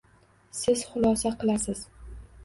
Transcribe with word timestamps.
Siz 0.59 0.79
xulosa 0.93 1.31
qilasiz 1.43 1.83